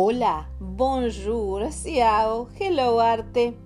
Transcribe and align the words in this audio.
Hola, 0.00 0.48
bonjour, 0.60 1.72
ciao, 1.72 2.46
hello 2.56 3.00
arte. 3.00 3.56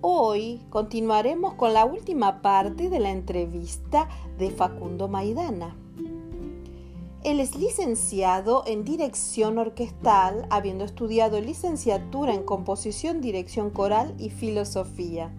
Hoy 0.00 0.60
continuaremos 0.70 1.54
con 1.54 1.72
la 1.72 1.84
última 1.84 2.42
parte 2.42 2.90
de 2.90 2.98
la 2.98 3.12
entrevista 3.12 4.08
de 4.38 4.50
Facundo 4.50 5.06
Maidana. 5.06 5.76
Él 7.22 7.38
es 7.38 7.54
licenciado 7.54 8.64
en 8.66 8.82
dirección 8.82 9.58
orquestal, 9.58 10.48
habiendo 10.50 10.82
estudiado 10.82 11.40
licenciatura 11.40 12.34
en 12.34 12.42
composición, 12.42 13.20
dirección 13.20 13.70
coral 13.70 14.16
y 14.18 14.30
filosofía. 14.30 15.32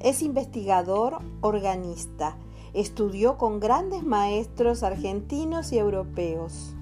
Es 0.00 0.22
investigador 0.22 1.18
organista. 1.42 2.38
Estudió 2.72 3.36
con 3.36 3.60
grandes 3.60 4.02
maestros 4.02 4.82
argentinos 4.82 5.72
y 5.72 5.78
europeos 5.78 6.75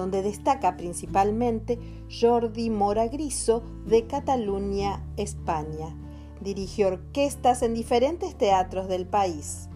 donde 0.00 0.22
destaca 0.22 0.78
principalmente 0.78 1.78
Jordi 2.10 2.70
Moragriso 2.70 3.62
de 3.84 4.06
Cataluña, 4.06 5.04
España. 5.18 5.94
Dirigió 6.40 6.88
orquestas 6.88 7.62
en 7.62 7.74
diferentes 7.74 8.34
teatros 8.34 8.88
del 8.88 9.06
país. 9.06 9.68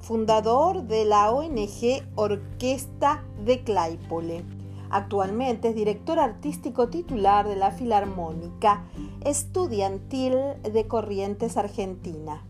Fundador 0.00 0.82
de 0.82 1.06
la 1.06 1.30
ONG 1.30 2.02
Orquesta 2.14 3.24
de 3.42 3.64
Claypole. 3.64 4.44
Actualmente 4.90 5.68
es 5.68 5.74
director 5.74 6.18
artístico 6.18 6.90
titular 6.90 7.48
de 7.48 7.56
la 7.56 7.70
Filarmónica 7.70 8.84
Estudiantil 9.24 10.36
de 10.62 10.86
Corrientes 10.86 11.56
Argentina. 11.56 12.44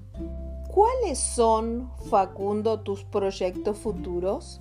¿Cuáles 0.67 1.21
son, 1.21 1.93
Facundo, 2.11 2.81
tus 2.81 3.05
proyectos 3.05 3.79
futuros? 3.79 4.61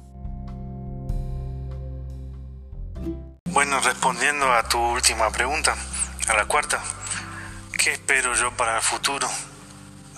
Bueno, 3.51 3.81
respondiendo 3.81 4.49
a 4.53 4.63
tu 4.63 4.79
última 4.79 5.29
pregunta, 5.29 5.75
a 6.29 6.33
la 6.35 6.45
cuarta, 6.45 6.81
¿qué 7.77 7.91
espero 7.91 8.33
yo 8.33 8.55
para 8.55 8.77
el 8.77 8.81
futuro? 8.81 9.29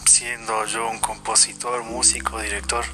Siendo 0.06 0.64
yo 0.68 0.88
un 0.88 1.00
compositor, 1.00 1.84
músico, 1.84 2.40
director, 2.40 2.86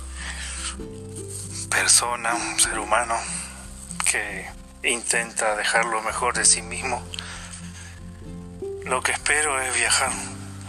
persona, 1.70 2.36
un 2.36 2.58
ser 2.58 2.80
humano 2.80 3.18
que 4.10 4.50
intenta 4.84 5.58
dejar 5.58 5.84
lo 5.84 6.02
mejor 6.04 6.34
de 6.34 6.46
sí 6.46 6.62
mismo, 6.62 7.04
lo 8.86 9.02
que 9.02 9.12
espero 9.12 9.62
es 9.62 9.76
viajar. 9.76 10.14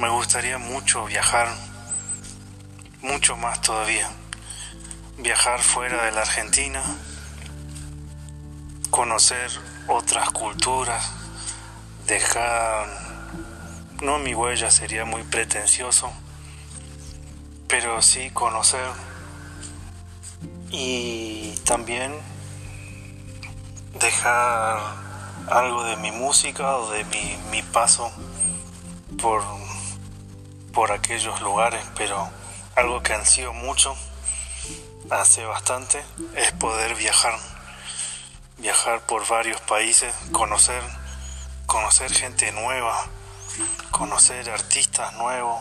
Me 0.01 0.09
gustaría 0.09 0.59
mucho 0.59 1.05
viajar, 1.05 1.48
mucho 3.03 3.37
más 3.37 3.61
todavía. 3.61 4.11
Viajar 5.19 5.61
fuera 5.61 6.07
de 6.07 6.11
la 6.11 6.23
Argentina, 6.23 6.83
conocer 8.91 9.50
otras 9.86 10.30
culturas, 10.30 11.12
dejar, 12.06 12.86
no 14.02 14.19
mi 14.19 14.34
huella 14.34 14.70
sería 14.70 15.05
muy 15.05 15.22
pretencioso, 15.22 16.12
pero 17.68 18.02
sí 18.02 18.30
conocer. 18.30 18.88
Y 20.72 21.56
también 21.64 22.14
dejar 23.98 24.78
algo 25.48 25.83
de 25.84 25.96
mi 25.96 26.12
música 26.12 26.77
o 26.77 26.91
de 26.91 27.05
mi, 27.05 27.36
mi 27.50 27.62
paso 27.62 28.12
por, 29.20 29.42
por 30.72 30.92
aquellos 30.92 31.41
lugares, 31.41 31.84
pero 31.96 32.28
algo 32.77 33.02
que 33.02 33.14
ansío 33.14 33.52
mucho 33.52 33.96
hace 35.11 35.44
bastante 35.44 36.00
es 36.36 36.52
poder 36.52 36.94
viajar 36.94 37.50
viajar 38.61 39.00
por 39.06 39.27
varios 39.27 39.61
países, 39.62 40.14
conocer, 40.33 40.83
conocer 41.67 42.12
gente 42.12 42.52
nueva, 42.52 43.07
conocer 43.90 44.51
artistas 44.51 45.14
nuevos, 45.14 45.61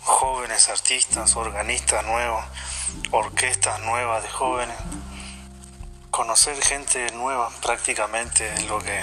jóvenes 0.00 0.68
artistas, 0.68 1.34
organistas 1.36 2.04
nuevos, 2.04 2.44
orquestas 3.10 3.80
nuevas 3.80 4.22
de 4.22 4.28
jóvenes, 4.28 4.76
conocer 6.10 6.56
gente 6.62 7.10
nueva 7.12 7.50
prácticamente 7.60 8.52
es 8.54 8.66
lo 8.66 8.78
que 8.78 9.02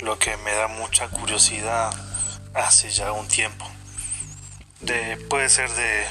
lo 0.00 0.18
que 0.18 0.36
me 0.38 0.52
da 0.52 0.68
mucha 0.68 1.08
curiosidad 1.08 1.92
hace 2.54 2.90
ya 2.90 3.12
un 3.12 3.26
tiempo. 3.28 3.66
De, 4.80 5.16
puede 5.28 5.48
ser 5.48 5.70
de, 5.70 6.06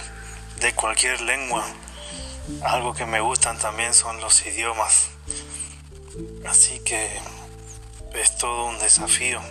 de 0.59 0.73
cualquier 0.73 1.21
lengua, 1.21 1.63
algo 2.63 2.93
que 2.93 3.05
me 3.05 3.19
gustan 3.19 3.57
también 3.57 3.93
son 3.93 4.19
los 4.21 4.45
idiomas. 4.45 5.09
Así 6.47 6.79
que 6.79 7.19
es 8.13 8.37
todo 8.37 8.65
un 8.65 8.79
desafío. 8.79 9.41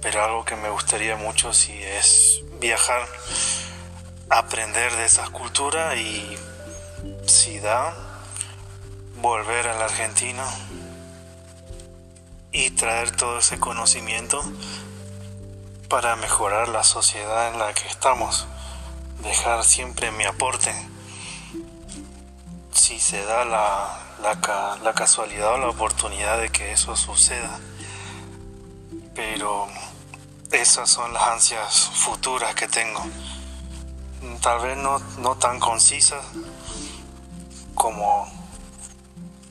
Pero 0.00 0.24
algo 0.24 0.44
que 0.44 0.56
me 0.56 0.70
gustaría 0.70 1.16
mucho 1.16 1.52
si 1.52 1.72
es 1.72 2.42
viajar, 2.60 3.06
aprender 4.30 4.94
de 4.96 5.04
esas 5.04 5.30
culturas 5.30 5.96
y 5.96 6.36
si 7.26 7.58
da, 7.58 7.94
volver 9.16 9.68
a 9.68 9.78
la 9.78 9.86
Argentina 9.86 10.46
y 12.52 12.70
traer 12.70 13.10
todo 13.10 13.38
ese 13.38 13.58
conocimiento 13.58 14.42
para 15.88 16.16
mejorar 16.16 16.68
la 16.68 16.84
sociedad 16.84 17.52
en 17.52 17.58
la 17.58 17.72
que 17.74 17.88
estamos. 17.88 18.46
Dejar 19.22 19.64
siempre 19.64 20.10
mi 20.10 20.24
aporte 20.24 20.74
si 22.86 23.00
se 23.00 23.20
da 23.24 23.44
la, 23.44 23.98
la, 24.22 24.94
casualidad 24.94 25.54
o 25.54 25.58
la 25.58 25.70
oportunidad 25.70 26.38
de 26.38 26.50
que 26.50 26.70
eso 26.70 26.94
suceda. 26.94 27.58
Pero 29.12 29.66
esas 30.52 30.88
son 30.88 31.12
las 31.12 31.24
ansias 31.24 31.90
futuras 31.94 32.54
que 32.54 32.68
tengo. 32.68 33.04
Tal 34.40 34.60
vez 34.60 34.76
no, 34.76 35.00
no 35.18 35.34
tan 35.34 35.58
concisas 35.58 36.24
como 37.74 38.30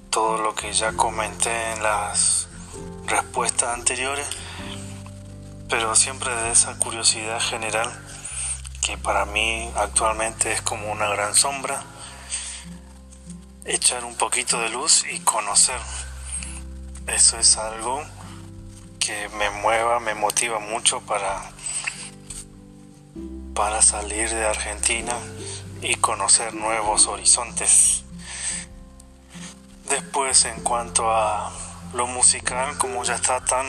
todo 0.09 0.37
lo 0.37 0.55
que 0.55 0.71
ya 0.71 0.93
comenté 0.93 1.73
en 1.73 1.83
las 1.83 2.47
respuestas 3.05 3.73
anteriores, 3.73 4.27
pero 5.67 5.93
siempre 5.93 6.33
de 6.33 6.51
esa 6.51 6.79
curiosidad 6.79 7.41
general 7.41 7.91
que 8.81 8.97
para 8.97 9.25
mí 9.25 9.69
actualmente 9.75 10.53
es 10.53 10.61
como 10.61 10.89
una 10.89 11.09
gran 11.09 11.35
sombra 11.35 11.83
echar 13.65 14.05
un 14.05 14.15
poquito 14.15 14.59
de 14.59 14.69
luz 14.69 15.03
y 15.11 15.19
conocer. 15.19 15.79
Eso 17.07 17.37
es 17.39 17.57
algo 17.57 18.03
que 18.99 19.27
me 19.29 19.49
mueva, 19.49 19.99
me 19.99 20.13
motiva 20.13 20.59
mucho 20.59 21.01
para, 21.01 21.51
para 23.55 23.81
salir 23.81 24.29
de 24.29 24.45
Argentina 24.45 25.13
y 25.81 25.95
conocer 25.95 26.53
nuevos 26.53 27.07
horizontes. 27.07 28.03
Después 29.89 30.45
en 30.45 30.61
cuanto 30.61 31.11
a 31.11 31.51
lo 31.93 32.05
musical, 32.07 32.77
como 32.77 33.03
ya 33.03 33.15
está 33.15 33.43
tan 33.45 33.65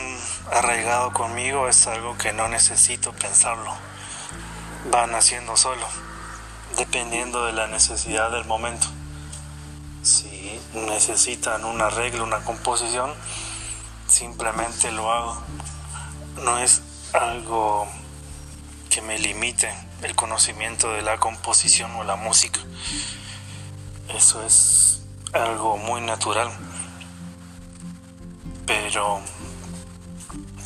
arraigado 0.51 1.11
conmigo, 1.11 1.67
es 1.67 1.87
algo 1.87 2.17
que 2.17 2.33
no 2.33 2.47
necesito 2.47 3.13
pensarlo. 3.13 3.73
Va 4.93 5.07
naciendo 5.07 5.57
solo, 5.57 5.87
dependiendo 6.77 7.45
de 7.45 7.53
la 7.53 7.67
necesidad 7.67 8.31
del 8.31 8.45
momento 8.45 8.87
necesitan 10.73 11.65
un 11.65 11.81
arreglo, 11.81 12.23
una 12.23 12.43
composición, 12.43 13.13
simplemente 14.07 14.91
lo 14.91 15.11
hago. 15.11 15.41
No 16.43 16.59
es 16.59 16.81
algo 17.13 17.87
que 18.89 19.01
me 19.01 19.19
limite 19.19 19.73
el 20.01 20.15
conocimiento 20.15 20.91
de 20.91 21.01
la 21.01 21.17
composición 21.19 21.91
o 21.95 22.03
la 22.03 22.15
música. 22.15 22.59
Eso 24.09 24.43
es 24.43 25.01
algo 25.33 25.77
muy 25.77 26.01
natural. 26.01 26.51
Pero 28.65 29.21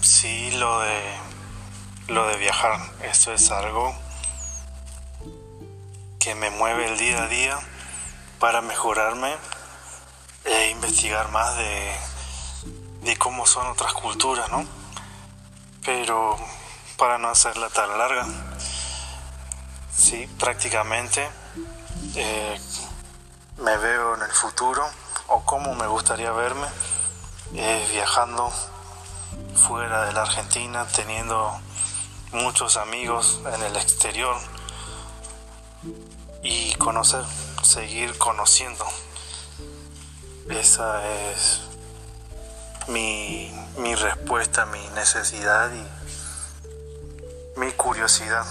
sí 0.01 0.51
lo 0.51 0.81
de 0.81 1.01
lo 2.07 2.27
de 2.27 2.35
viajar, 2.35 2.79
eso 3.03 3.31
es 3.31 3.51
algo 3.51 3.95
que 6.19 6.35
me 6.35 6.49
mueve 6.49 6.87
el 6.87 6.97
día 6.97 7.23
a 7.23 7.27
día 7.27 7.57
para 8.39 8.61
mejorarme 8.61 9.33
e 10.45 10.69
investigar 10.69 11.29
más 11.31 11.57
de, 11.57 11.91
de 13.03 13.17
cómo 13.17 13.45
son 13.45 13.67
otras 13.67 13.93
culturas, 13.93 14.49
¿no? 14.49 14.65
Pero 15.85 16.37
para 16.97 17.17
no 17.17 17.29
hacerla 17.29 17.69
tan 17.69 17.97
larga, 17.97 18.27
sí, 19.95 20.27
prácticamente 20.39 21.27
eh, 22.15 22.59
me 23.57 23.77
veo 23.77 24.15
en 24.15 24.21
el 24.23 24.31
futuro 24.31 24.83
o 25.27 25.43
cómo 25.45 25.73
me 25.75 25.87
gustaría 25.87 26.31
verme 26.31 26.67
viajando 27.91 28.51
fuera 29.55 30.05
de 30.05 30.13
la 30.13 30.21
Argentina, 30.21 30.87
teniendo 30.87 31.59
muchos 32.31 32.77
amigos 32.77 33.41
en 33.53 33.61
el 33.63 33.75
exterior 33.75 34.37
y 36.43 36.73
conocer 36.75 37.23
seguir 37.63 38.17
conociendo. 38.17 38.85
Esa 40.51 41.01
es 41.31 41.61
mi, 42.87 43.51
mi 43.77 43.95
respuesta, 43.95 44.65
mi 44.65 44.85
necesidad 44.89 45.71
y 45.73 47.59
mi 47.59 47.71
curiosidad, 47.71 48.45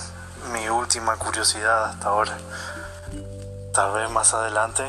mi 0.53 0.69
última 0.69 1.17
curiosidad 1.17 1.91
hasta 1.91 2.09
ahora. 2.09 2.39
Tal 3.75 3.93
vez 3.93 4.11
más 4.11 4.35
adelante, 4.35 4.85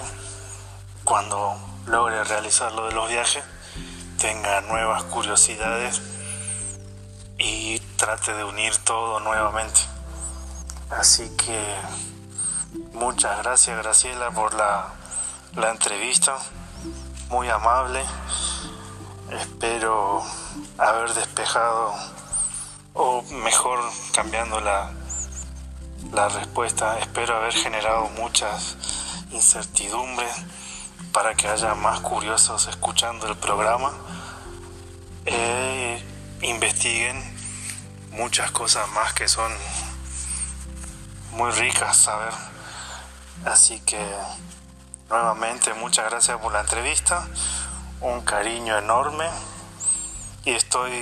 cuando 1.04 1.58
logre 1.86 2.24
realizar 2.24 2.72
lo 2.72 2.88
de 2.88 2.94
los 2.94 3.10
viajes, 3.10 3.44
tenga 4.18 4.62
nuevas 4.62 5.04
curiosidades 5.04 6.02
y 7.38 7.80
trate 7.98 8.34
de 8.34 8.44
unir 8.44 8.76
todo 8.78 9.20
nuevamente. 9.20 9.82
Así 10.90 11.30
que 11.38 11.76
muchas 12.94 13.38
gracias 13.40 13.78
Graciela 13.78 14.32
por 14.32 14.54
la, 14.54 14.88
la 15.56 15.72
entrevista, 15.72 16.38
muy 17.32 17.50
amable. 17.50 18.04
Espero 19.32 20.22
haber 20.78 21.14
despejado 21.14 21.94
o 22.94 23.22
mejor 23.44 23.80
cambiando 24.14 24.60
la, 24.60 24.92
la 26.12 26.28
respuesta. 26.28 27.00
Espero 27.00 27.38
haber 27.38 27.54
generado 27.54 28.10
muchas 28.10 28.76
incertidumbres 29.32 30.30
para 31.14 31.34
que 31.34 31.48
haya 31.48 31.74
más 31.74 32.02
curiosos 32.02 32.68
escuchando 32.68 33.28
el 33.28 33.38
programa. 33.38 33.94
Eh, 35.26 36.04
investiguen 36.42 37.18
muchas 38.12 38.52
cosas 38.52 38.90
más 38.90 39.14
que 39.14 39.30
son 39.30 39.54
muy 41.32 41.50
ricas 41.52 41.96
saber. 41.96 42.34
Así 43.46 43.80
que 43.80 44.06
nuevamente 45.12 45.74
muchas 45.74 46.10
gracias 46.10 46.38
por 46.40 46.54
la 46.54 46.62
entrevista, 46.62 47.28
un 48.00 48.22
cariño 48.22 48.78
enorme 48.78 49.26
y 50.46 50.52
estoy 50.52 50.94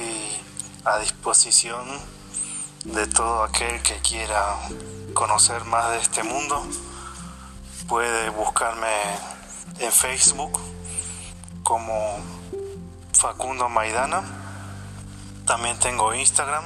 a 0.83 0.97
disposición 0.97 1.85
de 2.85 3.05
todo 3.05 3.43
aquel 3.43 3.81
que 3.83 3.97
quiera 3.99 4.55
conocer 5.13 5.63
más 5.65 5.91
de 5.91 5.99
este 5.99 6.23
mundo. 6.23 6.65
Puede 7.87 8.29
buscarme 8.31 8.87
en 9.77 9.91
Facebook 9.91 10.59
como 11.61 12.17
Facundo 13.13 13.69
Maidana. 13.69 14.23
También 15.45 15.77
tengo 15.77 16.15
Instagram 16.15 16.63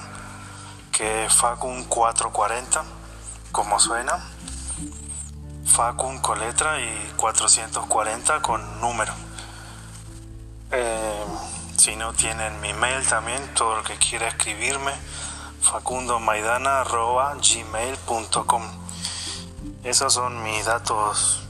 que 0.93 1.25
es 1.25 1.33
Facun440, 1.33 2.83
como 3.51 3.79
suena. 3.79 4.23
Facun 5.73 6.19
con 6.19 6.39
letra 6.39 6.79
y 6.79 7.13
440 7.17 8.41
con 8.43 8.79
número. 8.79 9.11
Eh, 10.69 11.25
si 11.77 11.95
no 11.95 12.13
tienen 12.13 12.61
mi 12.61 12.73
mail 12.73 13.03
también, 13.07 13.41
todo 13.55 13.77
lo 13.77 13.83
que 13.83 13.97
quiera 13.97 14.27
escribirme 14.27 14.91
facundomaidana.gmail.com 15.63 18.63
Esos 19.83 20.13
son 20.13 20.43
mis 20.43 20.63
datos 20.63 21.41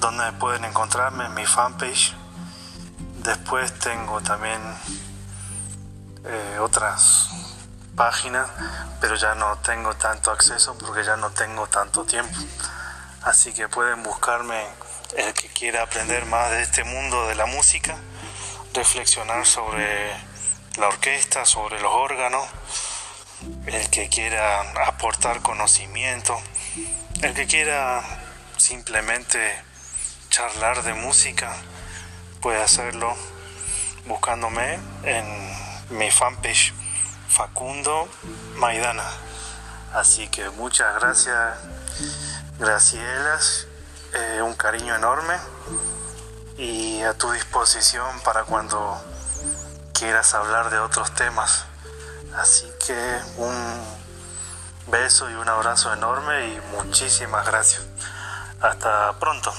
donde 0.00 0.32
pueden 0.32 0.66
encontrarme 0.66 1.24
en 1.24 1.32
mi 1.32 1.46
fanpage. 1.46 2.14
Después 3.22 3.72
tengo 3.78 4.20
también 4.20 4.60
eh, 6.26 6.58
otras 6.60 7.30
páginas, 7.94 8.50
pero 9.00 9.14
ya 9.14 9.34
no 9.34 9.56
tengo 9.60 9.94
tanto 9.94 10.30
acceso 10.30 10.76
porque 10.76 11.04
ya 11.04 11.16
no 11.16 11.30
tengo 11.30 11.66
tanto 11.68 12.04
tiempo. 12.04 12.36
Así 13.26 13.52
que 13.52 13.68
pueden 13.68 14.04
buscarme 14.04 14.64
el 15.16 15.34
que 15.34 15.48
quiera 15.48 15.82
aprender 15.82 16.26
más 16.26 16.52
de 16.52 16.62
este 16.62 16.84
mundo 16.84 17.26
de 17.26 17.34
la 17.34 17.46
música, 17.46 17.96
reflexionar 18.72 19.44
sobre 19.44 20.10
la 20.78 20.86
orquesta, 20.86 21.44
sobre 21.44 21.80
los 21.80 21.92
órganos 21.92 22.48
el 23.66 23.90
que 23.90 24.08
quiera 24.08 24.60
aportar 24.86 25.42
conocimiento, 25.42 26.40
el 27.20 27.34
que 27.34 27.48
quiera 27.48 28.00
simplemente 28.58 29.60
charlar 30.30 30.84
de 30.84 30.94
música, 30.94 31.52
puede 32.40 32.62
hacerlo 32.62 33.12
buscándome 34.06 34.78
en 35.02 35.26
mi 35.90 36.12
fanpage 36.12 36.72
Facundo 37.28 38.08
Maidana. 38.54 39.10
Así 39.92 40.28
que 40.28 40.48
muchas 40.50 40.94
gracias, 41.00 41.58
Gracielas, 42.58 43.66
eh, 44.14 44.40
un 44.42 44.54
cariño 44.54 44.94
enorme 44.96 45.34
y 46.56 47.02
a 47.02 47.12
tu 47.12 47.30
disposición 47.32 48.20
para 48.20 48.44
cuando 48.44 48.98
quieras 49.92 50.32
hablar 50.34 50.70
de 50.70 50.78
otros 50.78 51.14
temas. 51.14 51.66
Así 52.34 52.66
que 52.86 53.18
un 53.36 53.52
beso 54.90 55.30
y 55.30 55.34
un 55.34 55.48
abrazo 55.48 55.92
enorme 55.92 56.48
y 56.48 56.60
muchísimas 56.76 57.46
gracias. 57.46 57.84
Hasta 58.60 59.12
pronto. 59.18 59.52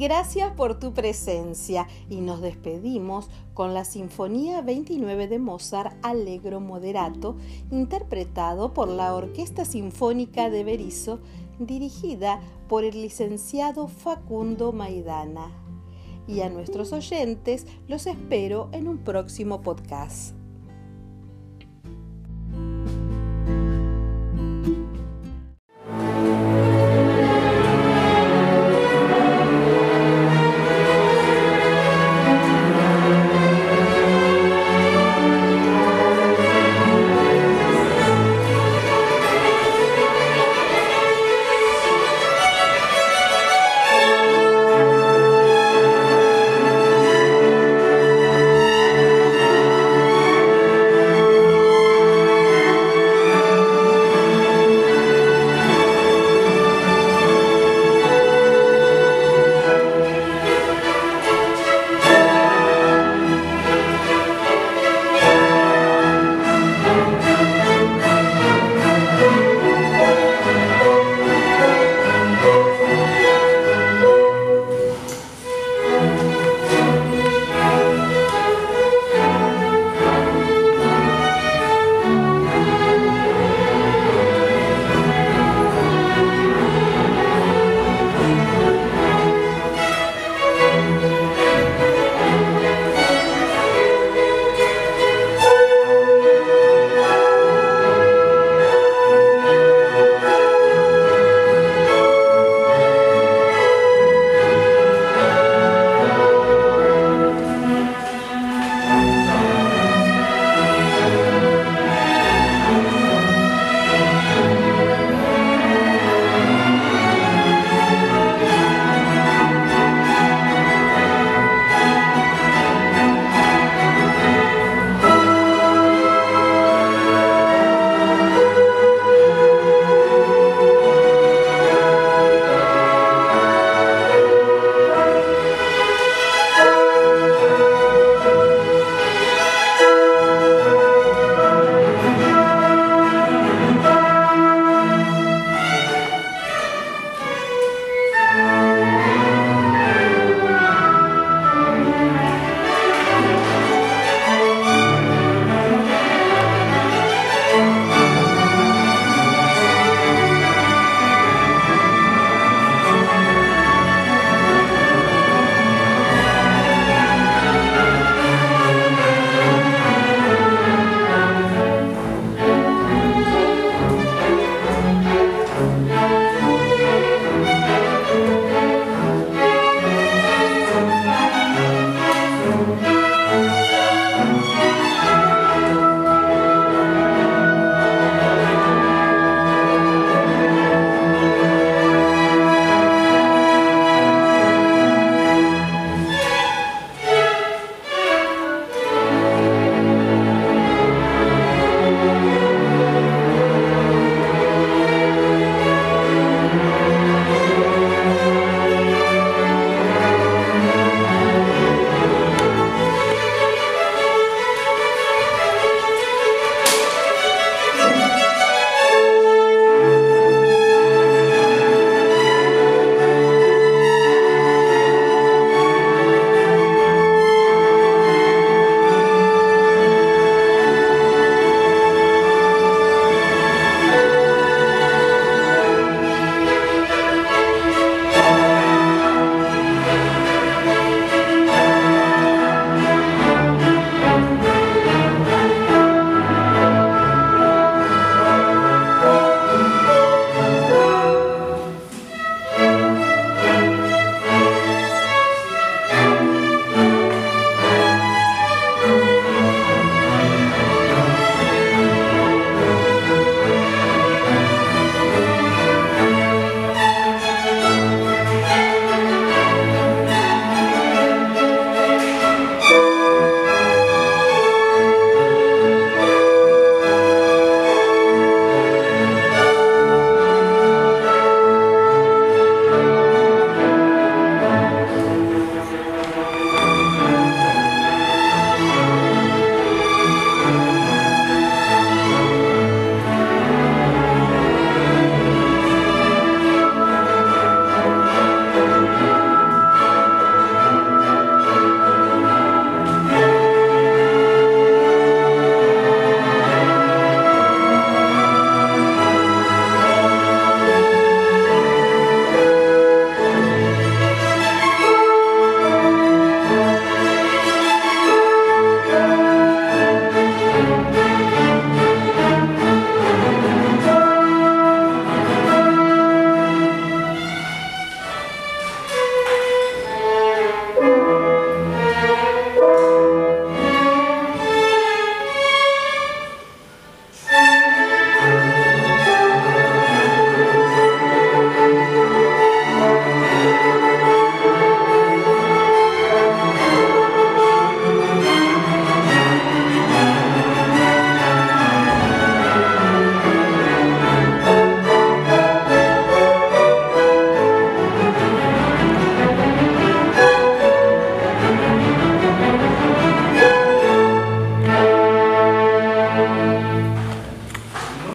Gracias 0.00 0.50
por 0.52 0.78
tu 0.78 0.94
presencia 0.94 1.86
y 2.08 2.22
nos 2.22 2.40
despedimos 2.40 3.28
con 3.52 3.74
la 3.74 3.84
Sinfonía 3.84 4.62
29 4.62 5.28
de 5.28 5.38
Mozart 5.38 5.94
Allegro 6.02 6.58
Moderato, 6.58 7.36
interpretado 7.70 8.72
por 8.72 8.88
la 8.88 9.14
Orquesta 9.14 9.66
Sinfónica 9.66 10.48
de 10.48 10.64
Berizo, 10.64 11.20
dirigida 11.58 12.40
por 12.66 12.84
el 12.84 13.02
licenciado 13.02 13.88
Facundo 13.88 14.72
Maidana. 14.72 15.52
Y 16.26 16.40
a 16.40 16.48
nuestros 16.48 16.94
oyentes 16.94 17.66
los 17.86 18.06
espero 18.06 18.70
en 18.72 18.88
un 18.88 19.04
próximo 19.04 19.60
podcast. 19.60 20.39